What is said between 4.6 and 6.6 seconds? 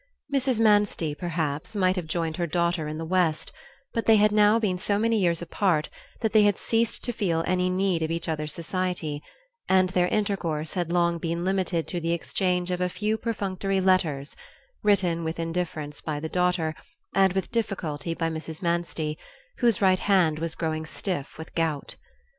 so many years apart that they had